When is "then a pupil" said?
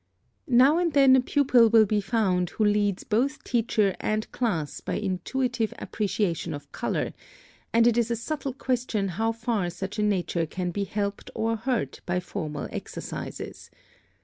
0.93-1.69